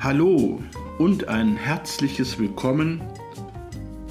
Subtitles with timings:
[0.00, 0.62] Hallo
[0.98, 3.02] und ein herzliches Willkommen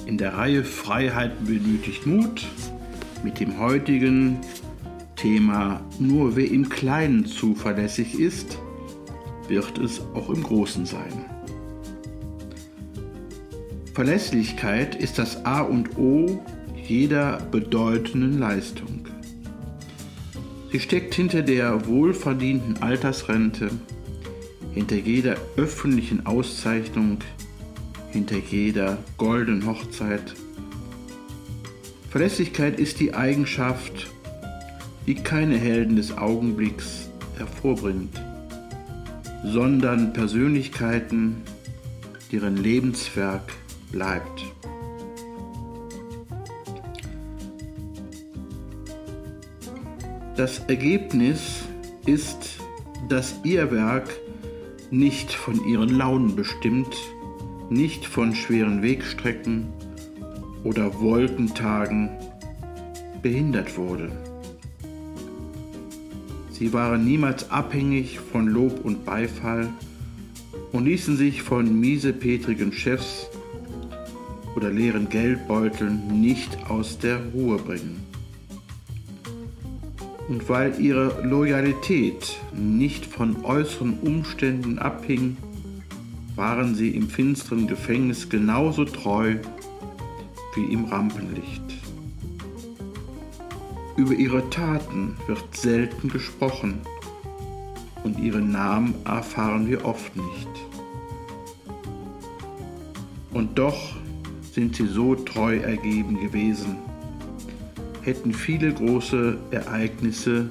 [0.04, 2.46] in der Reihe Freiheit benötigt Mut
[3.24, 4.36] mit dem heutigen
[5.16, 8.58] Thema Nur wer im Kleinen zuverlässig ist,
[9.48, 11.24] wird es auch im Großen sein.
[13.94, 16.44] Verlässlichkeit ist das A und O
[16.86, 19.06] jeder bedeutenden Leistung.
[20.70, 23.70] Sie steckt hinter der wohlverdienten Altersrente,
[24.72, 27.18] hinter jeder öffentlichen Auszeichnung,
[28.10, 30.34] hinter jeder goldenen Hochzeit.
[32.10, 34.08] Verlässlichkeit ist die Eigenschaft,
[35.06, 38.20] die keine Helden des Augenblicks hervorbringt,
[39.44, 41.42] sondern Persönlichkeiten,
[42.32, 43.52] deren Lebenswerk
[43.90, 44.44] bleibt.
[50.36, 51.64] Das Ergebnis
[52.06, 52.58] ist,
[53.08, 54.08] dass ihr Werk
[54.90, 56.96] nicht von ihren Launen bestimmt,
[57.70, 59.66] nicht von schweren Wegstrecken
[60.64, 62.10] oder Wolkentagen
[63.22, 64.10] behindert wurde.
[66.50, 69.68] Sie waren niemals abhängig von Lob und Beifall
[70.72, 73.28] und ließen sich von miesepetrigen Chefs
[74.56, 78.07] oder leeren Geldbeuteln nicht aus der Ruhe bringen
[80.28, 85.36] und weil ihre Loyalität nicht von äußeren Umständen abhing,
[86.36, 89.36] waren sie im finsteren Gefängnis genauso treu
[90.54, 91.62] wie im Rampenlicht.
[93.96, 96.80] Über ihre Taten wird selten gesprochen
[98.04, 100.48] und ihren Namen erfahren wir oft nicht.
[103.32, 103.96] Und doch
[104.52, 106.76] sind sie so treu ergeben gewesen
[108.08, 110.48] hätten viele große Ereignisse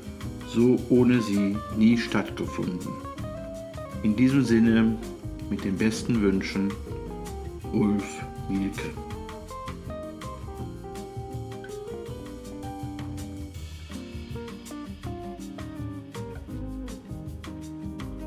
[0.47, 2.87] so ohne sie nie stattgefunden.
[4.03, 4.95] In diesem Sinne
[5.49, 6.71] mit den besten Wünschen,
[7.73, 8.05] Ulf
[8.47, 9.16] Mielke.